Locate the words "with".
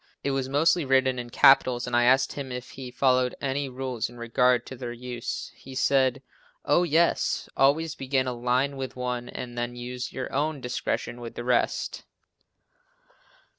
8.77-8.95, 11.21-11.35